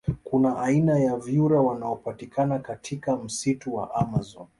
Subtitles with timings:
[0.23, 4.47] Kuna aina ya vyura wanaopatikana katika msitu wa amazon